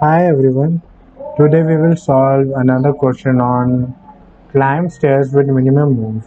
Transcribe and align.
Hi 0.00 0.26
everyone. 0.26 0.82
Today 1.38 1.62
we 1.62 1.74
will 1.78 1.96
solve 1.96 2.48
another 2.56 2.92
question 2.92 3.40
on 3.40 3.94
climb 4.52 4.90
stairs 4.90 5.32
with 5.32 5.46
minimum 5.46 5.94
move, 5.98 6.26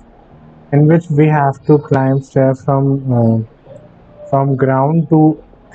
in 0.72 0.88
which 0.88 1.08
we 1.12 1.28
have 1.28 1.64
to 1.68 1.78
climb 1.78 2.20
stairs 2.24 2.64
from 2.66 3.14
uh, 3.14 3.38
from 4.32 4.56
ground 4.56 5.08
to 5.10 5.20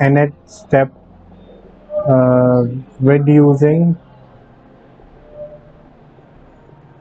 nth 0.01 0.35
step 0.45 0.91
uh, 2.09 2.65
with 2.99 3.29
using 3.29 3.97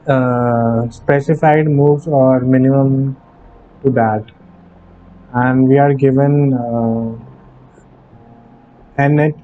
uh, 0.06 0.88
specified 0.90 1.66
moves 1.66 2.06
or 2.06 2.38
minimum 2.38 3.16
to 3.82 3.90
that, 3.90 4.22
and 5.32 5.66
we 5.66 5.76
are 5.76 5.92
given 5.92 6.54
uh, 6.54 7.16
nth 8.96 9.43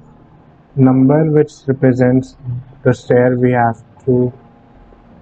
number 0.75 1.29
which 1.31 1.51
represents 1.67 2.35
the 2.83 2.93
stair 2.93 3.37
we 3.37 3.51
have 3.51 3.83
to 4.05 4.31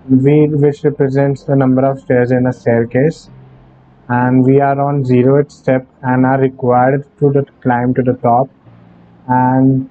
V 0.09 0.47
which 0.47 0.83
represents 0.83 1.43
the 1.43 1.55
number 1.55 1.85
of 1.85 1.99
stairs 1.99 2.31
in 2.31 2.47
a 2.47 2.53
staircase 2.53 3.29
and 4.07 4.43
we 4.43 4.59
are 4.59 4.79
on 4.79 5.03
zeroth 5.03 5.51
step 5.51 5.87
and 6.01 6.25
are 6.25 6.39
required 6.39 7.05
to 7.19 7.31
the 7.31 7.45
climb 7.61 7.93
to 7.93 8.01
the 8.01 8.13
top 8.13 8.49
and 9.27 9.89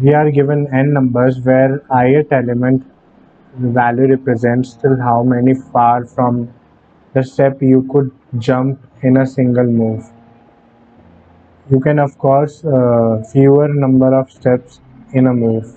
we 0.00 0.14
are 0.14 0.30
given 0.30 0.66
n 0.72 0.92
numbers 0.92 1.40
where 1.40 1.82
ith 2.02 2.32
element 2.32 2.86
value 3.78 4.08
represents 4.08 4.74
till 4.74 4.96
how 4.96 5.22
many 5.22 5.54
far 5.72 6.06
from 6.06 6.48
the 7.14 7.22
step 7.22 7.60
you 7.60 7.82
could 7.92 8.10
jump 8.38 8.78
in 9.02 9.16
a 9.16 9.26
single 9.26 9.64
move. 9.64 10.04
You 11.70 11.80
can 11.80 11.98
of 11.98 12.16
course 12.18 12.64
uh, 12.64 13.22
fewer 13.32 13.68
number 13.68 14.14
of 14.14 14.30
steps 14.30 14.80
in 15.12 15.26
a 15.26 15.34
move. 15.34 15.76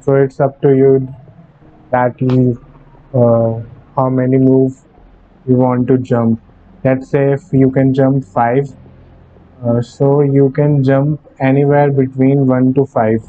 So 0.00 0.14
it's 0.14 0.40
up 0.40 0.60
to 0.62 0.76
you 0.76 1.14
that 1.90 2.20
you 2.20 2.64
uh, 3.14 3.60
how 3.96 4.08
many 4.08 4.36
move 4.36 4.78
you 5.46 5.56
want 5.56 5.88
to 5.88 5.98
jump. 5.98 6.40
Let's 6.84 7.08
say 7.10 7.32
if 7.32 7.52
you 7.52 7.70
can 7.70 7.94
jump 7.94 8.24
five, 8.24 8.68
uh, 9.64 9.82
so 9.82 10.20
you 10.22 10.50
can 10.50 10.84
jump 10.84 11.20
anywhere 11.40 11.90
between 11.90 12.46
one 12.46 12.74
to 12.74 12.86
five. 12.86 13.24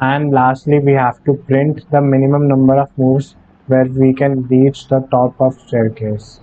And 0.00 0.30
lastly, 0.30 0.78
we 0.78 0.92
have 0.92 1.24
to 1.24 1.34
print 1.34 1.90
the 1.90 2.00
minimum 2.00 2.48
number 2.48 2.78
of 2.78 2.90
moves 2.98 3.34
where 3.66 3.86
we 3.86 4.12
can 4.12 4.46
reach 4.46 4.88
the 4.88 5.00
top 5.10 5.40
of 5.40 5.58
staircase. 5.58 6.40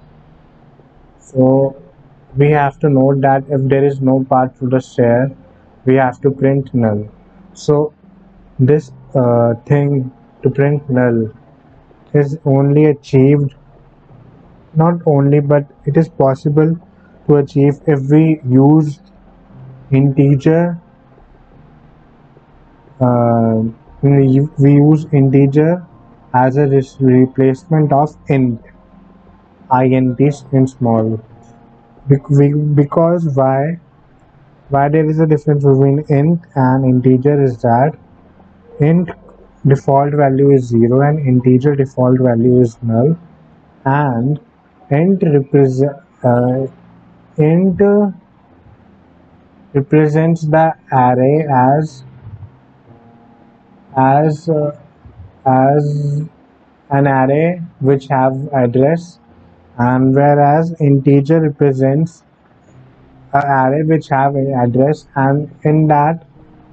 So 1.20 1.82
we 2.36 2.50
have 2.50 2.80
to 2.80 2.90
note 2.90 3.22
that 3.22 3.44
if 3.50 3.62
there 3.70 3.86
is 3.86 4.02
no 4.02 4.26
path 4.30 4.60
to 4.60 4.68
the 4.68 4.82
stair, 4.82 5.32
we 5.86 5.96
have 5.96 6.22
to 6.22 6.32
print 6.32 6.74
null. 6.74 7.08
So 7.54 7.94
this 8.60 8.92
uh, 9.16 9.56
thing 9.66 10.12
to 10.44 10.50
print 10.50 10.90
null 10.90 11.32
is 12.14 12.38
only 12.46 12.86
achieved 12.86 13.56
not 14.76 15.02
only 15.06 15.40
but 15.40 15.66
it 15.86 15.98
is 15.98 16.10
possible 16.10 16.76
to 17.28 17.36
achieve 17.36 17.80
if 17.88 18.00
we 18.10 18.42
use 18.50 19.00
integer 19.92 20.80
uh, 23.00 23.64
we 24.02 24.74
use 24.74 25.06
integer 25.12 25.86
as 26.34 26.58
a 26.58 26.68
replacement 27.00 27.92
of 27.94 28.16
int 28.28 28.62
int 29.72 30.20
in 30.52 30.68
small 30.68 31.20
because 32.08 33.28
why 33.36 33.80
why 34.70 34.90
there 34.90 35.10
is 35.10 35.20
a 35.20 35.28
difference 35.28 35.64
between 35.64 36.04
int 36.10 36.42
and 36.56 36.86
integer 36.86 37.42
is 37.44 37.58
that 37.62 37.98
int 38.80 39.12
default 39.66 40.14
value 40.14 40.52
is 40.52 40.66
0 40.66 41.02
and 41.02 41.20
integer 41.28 41.76
default 41.76 42.20
value 42.20 42.60
is 42.60 42.78
null. 42.82 43.18
And 43.86 44.40
int 44.90 45.24
represent 45.24 45.92
uh, 46.24 46.68
int 47.38 47.82
represents 49.74 50.42
the 50.48 50.74
array 50.92 51.46
as 51.50 52.04
as 53.96 54.50
uh, 54.50 54.78
as 55.46 56.22
an 56.90 57.08
array 57.08 57.62
which 57.80 58.08
have 58.08 58.36
address 58.54 59.20
and 59.78 60.14
whereas 60.16 60.76
integer 60.80 61.42
represents 61.42 62.24
an 63.34 63.46
array 63.46 63.84
which 63.84 64.10
have 64.10 64.36
an 64.36 64.54
address 64.54 65.08
and 65.16 65.50
in 65.64 65.88
that 65.88 66.26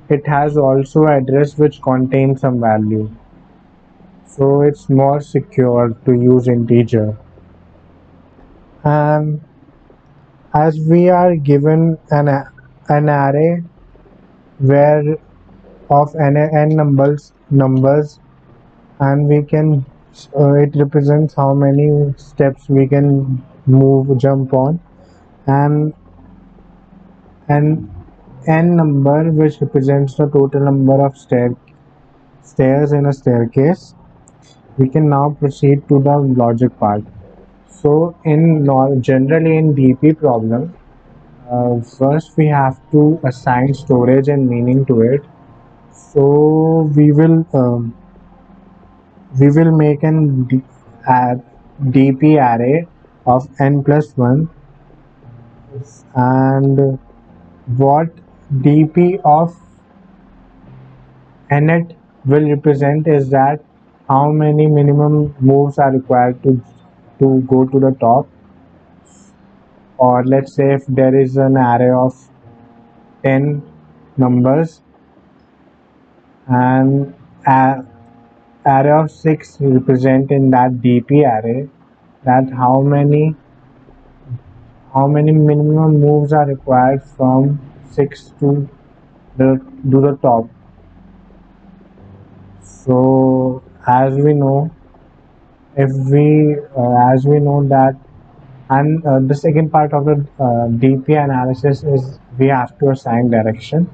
it 0.09 0.27
has 0.27 0.57
also 0.57 1.07
address 1.07 1.57
which 1.57 1.81
contains 1.83 2.41
some 2.41 2.61
value. 2.61 3.11
So 4.27 4.63
it's 4.63 4.89
more 4.89 5.21
secure 5.21 5.91
to 6.05 6.13
use 6.13 6.49
integer. 6.49 7.17
And 8.85 9.41
as 10.55 10.79
we 10.81 11.09
are 11.09 11.37
given 11.37 11.99
an, 12.11 12.29
an 12.89 13.09
array 13.09 13.63
where 14.59 15.17
of 15.91 16.15
n, 16.17 16.37
n 16.37 16.69
numbers 16.77 17.33
numbers 17.51 18.21
and 19.01 19.27
we 19.27 19.43
can 19.43 19.85
uh, 20.39 20.53
it 20.55 20.75
represents 20.77 21.35
how 21.35 21.55
many 21.55 22.13
steps 22.17 22.69
we 22.69 22.87
can 22.87 23.43
move 23.67 24.19
jump 24.19 24.53
on. 24.53 24.81
And 25.47 25.95
an 27.57 27.67
n 28.47 28.77
number 28.77 29.31
which 29.39 29.61
represents 29.61 30.15
the 30.17 30.27
total 30.37 30.61
number 30.69 30.99
of 31.07 31.17
stair 31.17 31.55
stairs 32.43 32.93
in 32.93 33.07
a 33.07 33.13
staircase. 33.13 33.95
We 34.79 34.89
can 34.89 35.09
now 35.09 35.37
proceed 35.39 35.89
to 35.89 36.01
the 36.03 36.17
logic 36.43 36.79
part. 36.79 37.05
So 37.69 38.17
in 38.25 38.65
generally 39.01 39.57
in 39.57 39.75
dp 39.75 40.19
problem 40.19 40.75
uh, 41.51 41.81
first 41.81 42.37
we 42.37 42.47
have 42.47 42.79
to 42.93 43.21
assign 43.25 43.75
storage 43.75 44.29
and 44.29 44.49
meaning 44.49 44.85
to 44.87 45.01
it. 45.03 45.25
So 45.93 46.91
we 46.97 47.11
will 47.13 47.47
um, 47.53 47.95
we 49.39 49.51
will 49.51 49.73
make 49.77 50.03
an 50.03 50.63
dp 51.99 52.23
array 52.49 52.87
of 53.27 53.49
n 53.61 53.83
plus 53.85 54.17
1 54.17 54.49
and 56.15 56.99
what 57.77 58.09
dp 58.67 59.21
of 59.25 59.57
nth 61.51 61.93
will 62.27 62.49
represent 62.49 63.07
is 63.07 63.31
that 63.31 63.65
how 64.09 64.31
many 64.31 64.67
minimum 64.67 65.35
moves 65.41 65.79
are 65.79 65.93
required 65.93 66.43
to 66.43 66.61
to 67.21 67.41
go 67.53 67.65
to 67.67 67.79
the 67.79 67.93
top. 68.01 68.27
Or 69.99 70.25
let's 70.25 70.55
say 70.55 70.73
if 70.75 70.87
there 70.87 71.15
is 71.15 71.37
an 71.37 71.57
array 71.57 71.91
of 71.91 72.17
10 73.25 73.63
numbers 74.17 74.81
and 76.49 77.15
array 77.47 78.97
of 78.99 79.11
6 79.11 79.59
represent 79.61 80.31
in 80.31 80.51
that 80.51 80.81
dp 80.87 81.21
array 81.35 81.69
that 82.25 82.51
how 82.63 82.81
many 82.81 83.37
how 84.93 85.07
many 85.07 85.33
minimum 85.33 86.01
moves 86.01 86.33
are 86.33 86.47
required 86.47 87.03
from 87.03 87.61
6 87.93 88.33
to 88.41 88.69
the 89.37 89.61
to 89.91 90.01
the 90.01 90.17
top? 90.23 90.49
So 92.63 93.63
as 93.87 94.15
we 94.15 94.35
know 94.35 94.71
if 95.77 95.91
we 96.13 96.57
uh, 96.77 97.13
as 97.13 97.27
we 97.27 97.39
know 97.41 97.67
that 97.69 97.97
and 98.71 99.05
uh, 99.07 99.19
the 99.21 99.35
second 99.35 99.71
part 99.71 99.93
of 99.93 100.05
the 100.05 100.17
uh, 100.39 100.67
dp 100.83 101.09
analysis 101.23 101.83
is 101.83 102.19
we 102.39 102.47
have 102.47 102.79
to 102.79 102.91
assign 102.91 103.31
direction. 103.31 103.91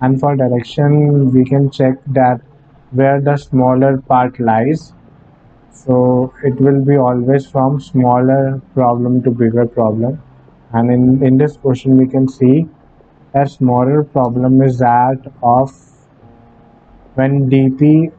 And 0.00 0.20
for 0.20 0.36
direction 0.36 1.32
we 1.32 1.44
can 1.44 1.70
check 1.70 1.94
that 2.08 2.40
where 2.90 3.20
the 3.20 3.36
smaller 3.36 3.98
part 3.98 4.38
lies 4.38 4.92
so 5.74 6.32
it 6.44 6.60
will 6.60 6.80
be 6.84 6.96
always 6.96 7.46
from 7.46 7.80
smaller 7.80 8.60
problem 8.74 9.22
to 9.24 9.30
bigger 9.30 9.66
problem. 9.66 10.22
And 10.72 10.90
in, 10.90 11.22
in 11.22 11.36
this 11.36 11.56
question 11.56 11.96
we 11.96 12.06
can 12.06 12.28
see 12.28 12.68
a 13.34 13.46
smaller 13.48 14.04
problem 14.04 14.62
is 14.62 14.78
that 14.78 15.32
of 15.42 15.72
when 17.14 17.48
dp 17.50 18.12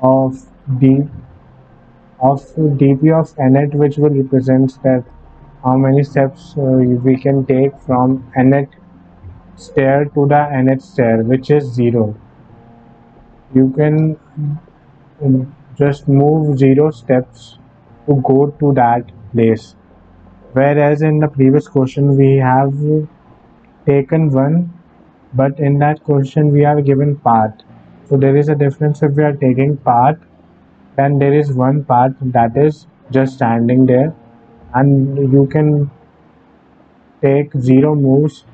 of 0.00 0.40
d 0.78 1.02
of 2.20 2.42
dp 2.82 3.12
of 3.18 3.34
nth 3.38 3.74
which 3.74 3.98
will 3.98 4.16
represent 4.22 4.82
that 4.82 5.04
how 5.62 5.76
many 5.76 6.02
steps 6.02 6.54
uh, 6.58 6.62
we 7.08 7.16
can 7.16 7.44
take 7.46 7.78
from 7.82 8.30
nth 8.36 8.74
stair 9.56 10.04
to 10.16 10.26
the 10.26 10.42
nth 10.60 10.82
stair 10.82 11.22
which 11.22 11.50
is 11.50 11.64
0 11.72 12.14
you 13.54 13.68
can 13.76 14.16
just 15.76 16.08
move 16.08 16.58
0 16.58 16.90
steps 16.90 17.58
to 18.06 18.20
go 18.22 18.50
to 18.60 18.72
that 18.74 19.10
place. 19.32 19.74
Whereas 20.52 21.02
in 21.02 21.18
the 21.18 21.28
previous 21.28 21.68
question 21.68 22.16
we 22.16 22.36
have 22.36 22.72
taken 23.86 24.30
one 24.30 24.72
but 25.32 25.58
in 25.58 25.78
that 25.78 26.02
question 26.04 26.52
we 26.52 26.64
are 26.64 26.80
given 26.80 27.16
part. 27.16 27.62
So 28.08 28.16
there 28.16 28.36
is 28.36 28.48
a 28.48 28.54
difference 28.54 29.02
if 29.02 29.12
we 29.12 29.24
are 29.24 29.32
taking 29.32 29.76
part 29.78 30.20
then 30.96 31.18
there 31.18 31.34
is 31.34 31.52
one 31.52 31.84
part 31.84 32.12
that 32.20 32.56
is 32.56 32.86
just 33.10 33.34
standing 33.34 33.86
there. 33.86 34.14
And 34.74 35.32
you 35.32 35.46
can 35.46 35.90
take 37.22 37.52
zero 37.58 37.94
moves 37.94 38.44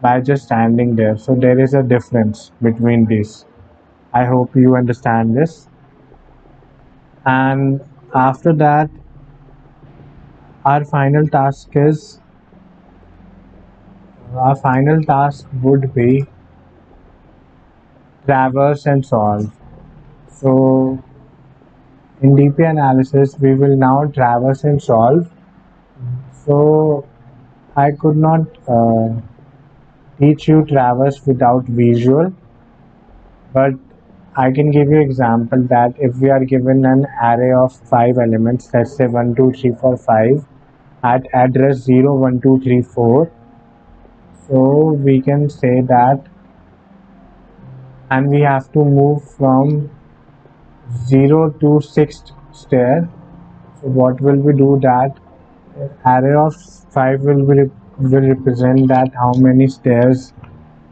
by 0.00 0.20
just 0.20 0.44
standing 0.44 0.96
there. 0.96 1.16
So 1.16 1.34
there 1.34 1.58
is 1.58 1.74
a 1.74 1.82
difference 1.82 2.50
between 2.62 3.06
these. 3.06 3.44
I 4.12 4.24
hope 4.24 4.54
you 4.54 4.76
understand 4.76 5.36
this 5.36 5.68
and 7.26 7.80
after 8.14 8.52
that 8.52 8.90
our 10.64 10.84
final 10.84 11.26
task 11.28 11.68
is 11.76 12.18
our 14.34 14.54
final 14.56 15.02
task 15.02 15.46
would 15.62 15.94
be 15.94 16.26
traverse 18.26 18.86
and 18.86 19.04
solve. 19.04 19.50
So 20.28 21.02
in 22.22 22.30
dp 22.38 22.58
analysis 22.70 23.38
we 23.38 23.54
will 23.54 23.76
now 23.76 24.04
traverse 24.06 24.64
and 24.64 24.82
solve. 24.82 25.30
So 26.44 27.06
i 27.76 27.90
could 27.92 28.16
not 28.16 28.42
uh, 28.68 29.10
teach 30.18 30.48
you 30.48 30.64
traverse 30.64 31.24
without 31.24 31.64
visual 31.66 32.32
but 33.52 33.74
I 34.36 34.50
can 34.50 34.72
give 34.72 34.88
you 34.88 35.00
example 35.00 35.62
that 35.70 35.94
if 35.96 36.16
we 36.16 36.28
are 36.28 36.44
given 36.44 36.84
an 36.84 37.06
array 37.22 37.52
of 37.52 37.72
five 37.88 38.18
elements, 38.18 38.68
let's 38.74 38.96
say 38.96 39.06
1, 39.06 39.36
2, 39.36 39.52
3, 39.52 39.74
4, 39.80 39.96
5 39.96 40.44
at 41.04 41.22
address 41.32 41.76
0, 41.76 42.16
1, 42.16 42.40
2, 42.40 42.60
3, 42.60 42.82
4. 42.82 43.30
So 44.48 44.92
we 44.94 45.20
can 45.20 45.48
say 45.48 45.82
that 45.82 46.24
and 48.10 48.28
we 48.28 48.40
have 48.40 48.72
to 48.72 48.84
move 48.84 49.22
from 49.36 49.88
0 51.06 51.50
to 51.50 51.78
6th 51.94 52.32
stair. 52.52 53.08
So 53.80 53.86
what 53.86 54.20
will 54.20 54.36
we 54.36 54.52
do 54.52 54.80
that 54.82 55.16
array 56.04 56.34
of 56.34 56.56
5 56.90 57.20
will, 57.20 57.46
be, 57.46 57.70
will 57.98 58.28
represent 58.34 58.88
that 58.88 59.14
how 59.14 59.32
many 59.34 59.68
stairs 59.68 60.32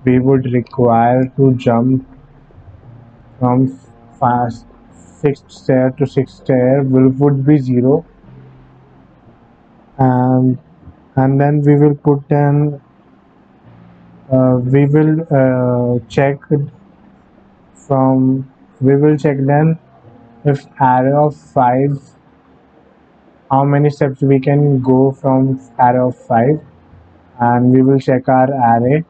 we 0.04 0.20
would 0.20 0.52
require 0.52 1.24
to 1.36 1.54
jump 1.54 2.06
from 3.42 3.62
fast 4.18 4.66
sixth 5.20 5.50
stair 5.50 5.86
to 6.00 6.06
sixth 6.06 6.42
stair 6.42 6.82
will 6.82 7.08
would 7.22 7.44
be 7.46 7.56
zero. 7.68 8.04
And 9.98 10.58
and 11.16 11.40
then 11.40 11.60
we 11.70 11.74
will 11.80 11.96
put 11.96 12.30
in 12.30 12.80
uh, 14.30 14.54
we 14.76 14.84
will 14.86 15.26
uh, 15.40 15.98
check 16.08 16.38
from 17.88 18.48
we 18.80 18.96
will 18.96 19.18
check 19.26 19.44
then 19.50 19.76
if 20.44 20.64
array 20.92 21.12
of 21.24 21.36
five 21.36 22.00
how 23.50 23.64
many 23.64 23.90
steps 23.90 24.22
we 24.22 24.40
can 24.40 24.80
go 24.92 25.10
from 25.10 25.60
array 25.80 25.98
of 25.98 26.16
five. 26.16 26.60
And 27.40 27.72
we 27.72 27.82
will 27.82 27.98
check 27.98 28.28
our 28.28 28.50
array. 28.72 29.04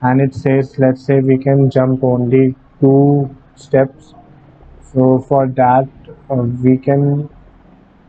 And 0.00 0.20
it 0.22 0.34
says 0.34 0.78
let's 0.78 1.04
say 1.04 1.20
we 1.20 1.36
can 1.36 1.70
jump 1.70 2.02
only 2.02 2.54
two 2.80 3.36
steps. 3.56 4.14
So 4.92 5.18
for 5.18 5.46
that 5.48 5.88
uh, 6.30 6.34
we 6.34 6.76
can 6.78 7.28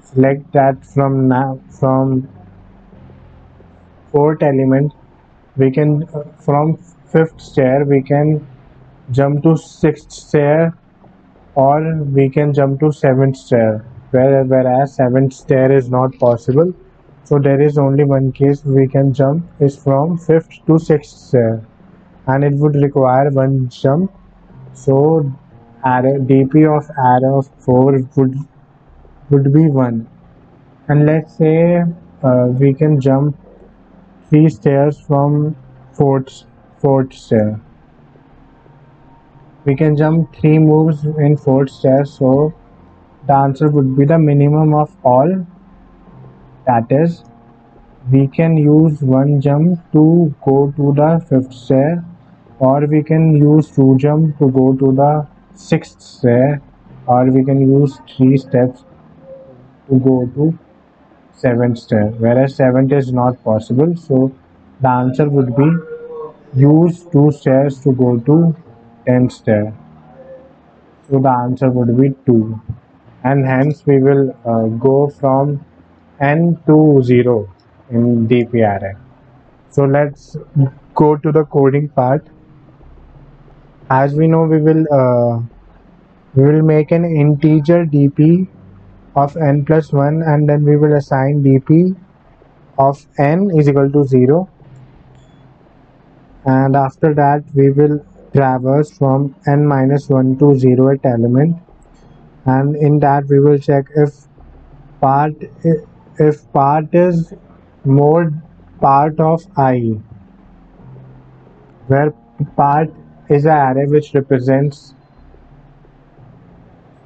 select 0.03 0.51
that 0.53 0.85
from 0.85 1.27
now 1.27 1.59
from 1.69 2.27
fourth 4.11 4.43
element. 4.43 4.93
We 5.57 5.71
can 5.71 6.03
uh, 6.13 6.23
from 6.39 6.77
fifth 7.11 7.39
stair 7.41 7.85
we 7.85 8.01
can 8.01 8.47
jump 9.11 9.43
to 9.43 9.55
sixth 9.57 10.11
stair 10.11 10.77
or 11.55 12.03
we 12.03 12.29
can 12.29 12.53
jump 12.53 12.79
to 12.81 12.91
seventh 12.91 13.37
stair 13.37 13.85
where, 14.11 14.43
whereas 14.43 14.95
seventh 14.95 15.33
stair 15.33 15.71
is 15.71 15.89
not 15.89 16.17
possible. 16.19 16.73
So 17.23 17.39
there 17.39 17.61
is 17.61 17.77
only 17.77 18.03
one 18.03 18.31
case 18.31 18.63
we 18.63 18.87
can 18.87 19.13
jump 19.13 19.45
is 19.59 19.75
from 19.75 20.17
fifth 20.17 20.65
to 20.67 20.77
sixth 20.77 21.17
stair. 21.17 21.65
And 22.27 22.43
it 22.43 22.53
would 22.53 22.75
require 22.75 23.29
one 23.31 23.69
jump 23.69 24.11
so 24.75 24.99
dp 26.29 26.65
of 26.77 26.89
array 27.07 27.31
of 27.39 27.49
4 27.59 27.99
would 28.15 28.35
would 29.29 29.53
be 29.53 29.67
1 29.67 30.07
and 30.87 31.05
let's 31.05 31.37
say 31.37 31.83
uh, 32.23 32.47
we 32.59 32.73
can 32.73 32.99
jump 33.01 33.37
three 34.29 34.49
stairs 34.49 34.99
from 34.99 35.55
fourth 35.93 36.43
fourth 36.79 37.13
stair. 37.13 37.59
We 39.65 39.75
can 39.75 39.97
jump 39.97 40.35
three 40.35 40.59
moves 40.59 41.05
in 41.05 41.37
fourth 41.37 41.71
stair 41.71 42.05
so 42.05 42.53
the 43.27 43.33
answer 43.33 43.69
would 43.69 43.95
be 43.97 44.05
the 44.05 44.19
minimum 44.19 44.73
of 44.73 44.95
all. 45.03 45.45
That 46.65 46.91
is 46.91 47.23
we 48.11 48.27
can 48.27 48.57
use 48.57 49.01
one 49.01 49.41
jump 49.41 49.79
to 49.93 50.33
go 50.45 50.71
to 50.77 50.93
the 50.93 51.25
fifth 51.29 51.53
stair 51.53 52.05
or 52.59 52.85
we 52.85 53.03
can 53.03 53.35
use 53.35 53.69
two 53.69 53.97
jump 53.97 54.37
to 54.39 54.49
go 54.49 54.73
to 54.73 54.91
the 54.93 55.27
sixth 55.53 56.01
stair. 56.01 56.61
Or 57.07 57.25
we 57.25 57.45
can 57.45 57.61
use 57.61 57.99
three 58.15 58.37
steps 58.37 58.83
to 59.87 59.99
go 59.99 60.25
to 60.35 60.57
seventh 61.33 61.77
stair. 61.77 62.07
Whereas 62.17 62.55
seventh 62.55 62.91
is 62.91 63.13
not 63.13 63.43
possible 63.43 63.95
so 63.95 64.31
the 64.81 64.89
answer 64.89 65.29
would 65.29 65.55
be 65.55 65.69
use 66.55 67.03
two 67.11 67.31
stairs 67.31 67.79
to 67.81 67.91
go 67.91 68.17
to 68.17 68.55
10th 69.07 69.31
stair. 69.31 69.73
So 71.09 71.19
the 71.19 71.29
answer 71.29 71.69
would 71.69 71.95
be 71.95 72.15
2 72.25 72.59
and 73.23 73.45
hence 73.45 73.85
we 73.85 73.99
will 73.99 74.35
uh, 74.45 74.65
go 74.87 75.09
from 75.19 75.63
n 76.19 76.57
to 76.67 77.01
0 77.03 77.49
in 77.89 78.27
dp 78.31 78.61
array 78.73 78.93
so 79.75 79.85
let's 79.95 80.37
go 81.01 81.09
to 81.23 81.31
the 81.37 81.43
coding 81.55 81.87
part 81.99 82.27
as 83.89 84.15
we 84.15 84.27
know 84.27 84.43
we 84.43 84.61
will 84.61 84.85
uh, 84.91 85.39
we 86.33 86.43
will 86.43 86.61
make 86.61 86.91
an 86.91 87.05
integer 87.05 87.85
dp 87.85 88.47
of 89.15 89.37
n 89.37 89.63
plus 89.65 89.91
1 89.93 90.21
and 90.23 90.49
then 90.49 90.63
we 90.63 90.75
will 90.75 90.95
assign 90.95 91.43
dp 91.43 91.95
of 92.77 93.05
n 93.17 93.49
is 93.55 93.69
equal 93.69 93.89
to 93.91 94.03
0 94.03 94.49
and 96.45 96.75
after 96.75 97.13
that 97.13 97.43
we 97.53 97.69
will 97.71 97.99
traverse 98.33 98.91
from 98.97 99.35
n 99.47 99.65
minus 99.65 100.09
1 100.09 100.37
to 100.39 100.53
0 100.59 100.89
at 100.93 101.05
element. 101.05 101.57
And 102.45 102.75
in 102.75 102.99
that 102.99 103.25
we 103.27 103.39
will 103.39 103.57
check 103.57 103.85
if 103.95 104.13
part 105.01 105.33
if 106.27 106.51
part 106.53 106.93
is 106.93 107.33
more 107.83 108.31
part 108.81 109.19
of 109.19 109.41
i 109.63 109.75
where 111.87 112.11
part 112.59 112.89
is 113.29 113.45
an 113.45 113.77
array 113.77 113.85
which 113.85 114.13
represents 114.13 114.93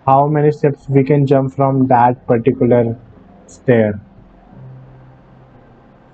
how 0.06 0.28
many 0.28 0.52
steps 0.52 0.88
we 0.90 1.04
can 1.04 1.26
jump 1.26 1.54
from 1.54 1.88
that 1.88 2.26
particular 2.28 2.98
stair. 3.48 4.00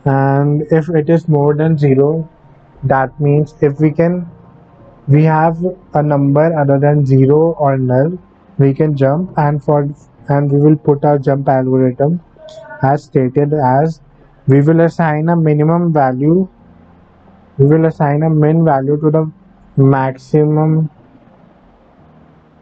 And 0.05 0.63
if 0.71 0.89
it 0.89 1.09
is 1.09 1.27
more 1.27 1.55
than 1.55 1.77
zero 1.77 2.29
that 2.83 3.19
means 3.19 3.55
if 3.61 3.79
we 3.79 3.91
can 3.91 4.29
we 5.07 5.23
have 5.23 5.63
a 5.93 6.03
number 6.03 6.45
other 6.59 6.79
than 6.79 7.05
zero 7.05 7.39
or 7.59 7.77
null 7.77 8.17
we 8.57 8.73
can 8.73 8.95
jump 8.95 9.37
and 9.37 9.63
for 9.63 9.89
and 10.27 10.51
we 10.51 10.59
will 10.59 10.75
put 10.75 11.05
our 11.05 11.17
jump 11.17 11.47
algorithm 11.49 12.19
as 12.83 13.03
stated 13.03 13.53
as 13.53 14.01
we 14.47 14.61
will 14.61 14.81
assign 14.81 15.29
a 15.29 15.35
minimum 15.35 15.91
value 15.93 16.47
we 17.57 17.65
will 17.65 17.85
assign 17.85 18.23
a 18.23 18.29
min 18.29 18.63
value 18.65 18.99
to 19.01 19.09
the 19.09 19.31
maximum 19.77 20.89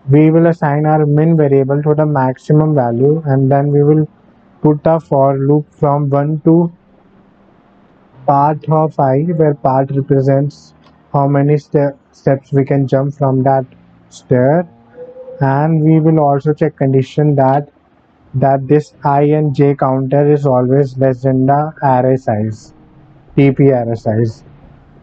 we 0.09 0.29
will 0.31 0.47
assign 0.47 0.85
our 0.85 1.05
min 1.05 1.37
variable 1.37 1.81
to 1.81 1.95
the 1.95 2.05
maximum 2.05 2.75
value 2.75 3.21
and 3.25 3.51
then 3.51 3.67
we 3.67 3.83
will 3.83 4.07
put 4.61 4.79
a 4.85 4.99
for 4.99 5.37
loop 5.37 5.73
from 5.73 6.09
1 6.09 6.41
to 6.45 6.71
part 8.25 8.69
of 8.69 8.99
i 8.99 9.19
where 9.41 9.53
part 9.53 9.91
represents 9.91 10.73
how 11.13 11.27
many 11.27 11.57
ste 11.57 11.85
steps 12.19 12.51
we 12.51 12.63
can 12.65 12.87
jump 12.87 13.13
from 13.13 13.43
that 13.43 13.65
stair. 14.09 14.67
And 15.41 15.81
we 15.83 15.99
will 15.99 16.19
also 16.19 16.53
check 16.53 16.75
condition 16.77 17.35
that 17.35 17.69
that 18.35 18.67
this 18.67 18.93
i 19.03 19.21
and 19.39 19.55
j 19.55 19.75
counter 19.75 20.21
is 20.35 20.45
always 20.45 20.97
less 20.97 21.21
than 21.21 21.45
the 21.45 21.59
array 21.91 22.15
size 22.17 22.73
dp 23.37 23.69
array 23.81 23.95
size. 23.95 24.43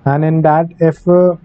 And 0.05 0.25
in 0.25 0.43
that 0.43 0.67
if 0.81 1.07
uh, 1.07 1.37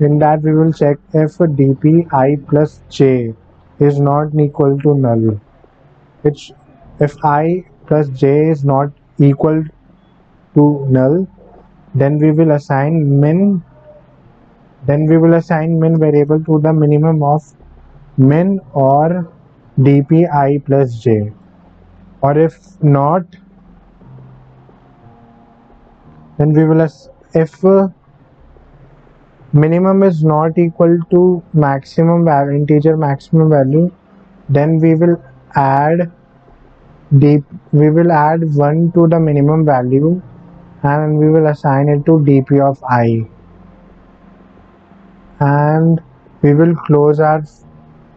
in 0.00 0.18
that 0.18 0.42
we 0.42 0.52
will 0.54 0.72
check 0.72 0.98
if 1.12 1.38
dp 1.60 1.92
i 2.12 2.36
plus 2.50 2.80
j 2.88 3.34
is 3.78 3.98
not 4.00 4.34
equal 4.34 4.78
to 4.80 4.94
null. 4.94 5.40
Which 6.22 6.52
if 7.00 7.24
i 7.24 7.64
plus 7.86 8.08
j 8.08 8.48
is 8.50 8.64
not 8.64 8.90
equal 9.18 9.64
to 10.54 10.86
null 10.88 11.26
then 11.94 12.18
we 12.18 12.30
will 12.30 12.52
assign 12.52 13.20
min 13.20 13.62
then 14.86 15.06
we 15.06 15.18
will 15.18 15.34
assign 15.34 15.78
min 15.80 15.98
variable 15.98 16.42
to 16.44 16.60
the 16.60 16.72
minimum 16.72 17.22
of 17.22 17.42
min 18.16 18.60
or 18.72 19.28
dpi 19.80 20.64
plus 20.64 20.98
j. 21.02 21.32
Or 22.20 22.36
if 22.38 22.82
not 22.82 23.24
then 26.38 26.52
we 26.52 26.64
will 26.64 26.88
if 27.34 27.64
uh, 27.64 27.88
minimum 29.64 30.02
is 30.02 30.22
not 30.24 30.58
equal 30.58 30.98
to 31.10 31.42
maximum 31.52 32.24
value 32.24 32.56
integer 32.58 32.96
maximum 32.96 33.50
value 33.50 33.90
then 34.48 34.78
we 34.78 34.94
will 34.94 35.16
add 35.54 36.10
deep 37.16 37.44
we 37.72 37.90
will 37.90 38.12
add 38.12 38.42
1 38.54 38.92
to 38.92 39.06
the 39.08 39.18
minimum 39.18 39.64
value 39.64 40.20
and 40.82 41.18
we 41.18 41.28
will 41.30 41.46
assign 41.46 41.88
it 41.88 42.04
to 42.06 42.18
dp 42.28 42.60
of 42.60 42.82
i. 42.84 43.26
And 45.40 46.00
we 46.42 46.54
will 46.54 46.74
close 46.76 47.20
our 47.20 47.42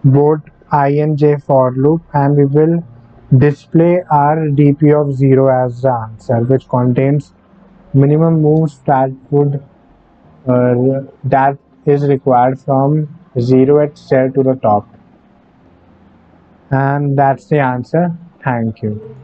both 0.04 0.42
i 0.72 0.88
and 1.06 1.18
j 1.18 1.38
for 1.38 1.72
loop 1.72 2.02
and 2.14 2.36
we 2.36 2.46
will 2.46 2.84
display 3.38 4.04
our 4.12 4.38
dp 4.60 4.94
of 5.02 5.14
0 5.14 5.48
as 5.66 5.82
the 5.82 5.92
answer 5.92 6.40
which 6.52 6.68
contains 6.68 7.34
minimum 7.94 8.42
moves 8.42 8.80
that 8.86 9.12
would 9.30 9.64
uh, 10.48 11.02
that 11.24 11.58
is 11.86 12.08
required 12.08 12.60
from 12.60 13.08
0 13.40 13.84
at 13.84 13.98
stair 13.98 14.30
to 14.30 14.44
the 14.44 14.56
top. 14.56 14.88
And 16.70 17.18
that's 17.18 17.48
the 17.48 17.60
answer. 17.60 18.16
Thank 18.44 18.82
you 18.82 19.16